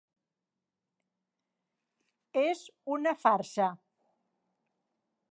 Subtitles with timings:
[2.43, 2.63] És
[2.95, 3.67] una farsa.